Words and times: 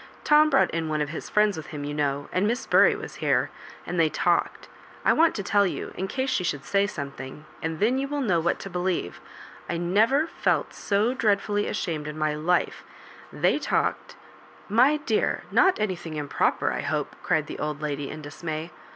Tom 0.23 0.49
brought 0.49 0.71
in 0.71 0.89
one 0.89 0.99
of 0.99 1.09
his 1.09 1.29
friends 1.29 1.55
with 1.55 1.67
him, 1.67 1.83
you 1.83 1.93
know, 1.93 2.27
and 2.31 2.47
Miss 2.47 2.65
Bury 2.65 2.95
was 2.95 3.17
here, 3.21 3.51
and 3.85 3.99
they 3.99 4.09
talked— 4.09 4.67
I 5.05 5.13
want 5.13 5.35
to 5.35 5.43
tell 5.43 5.67
you, 5.67 5.93
in 5.93 6.07
case 6.07 6.31
she 6.31 6.43
should 6.43 6.65
say 6.65 6.87
something, 6.87 7.45
and 7.61 7.79
then 7.79 7.99
you 7.99 8.07
will 8.07 8.21
know 8.21 8.39
what 8.39 8.57
to 8.61 8.69
believe— 8.71 9.21
I 9.69 9.77
never 9.77 10.25
felt 10.25 10.73
so 10.73 11.13
dreadfully 11.13 11.67
ashamed 11.67 12.07
in 12.07 12.17
my 12.17 12.33
life— 12.33 12.83
they 13.31 13.59
talked 13.59 14.15
*^" 14.15 14.15
My 14.75 14.97
dear 14.97 15.43
I 15.43 15.53
not 15.53 15.79
anything 15.79 16.15
improper, 16.15 16.73
I 16.73 16.81
hope,'* 16.81 17.15
cried 17.21 17.45
the 17.45 17.59
old 17.59 17.83
lady, 17.83 18.09
in 18.09 18.23
dismay. 18.23 18.71